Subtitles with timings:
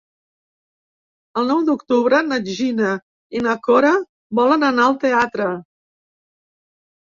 [1.41, 2.95] El nou d'octubre na Gina
[3.39, 3.93] i na Cora
[4.41, 5.53] volen anar al teatre.